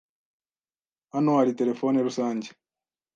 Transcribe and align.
Hano 1.13 1.31
hari 1.39 1.51
terefone 1.59 1.97
rusange. 2.07 2.47